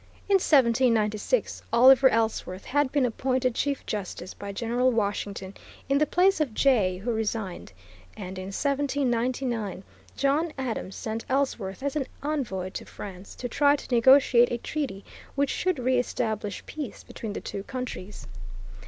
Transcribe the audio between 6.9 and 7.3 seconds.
who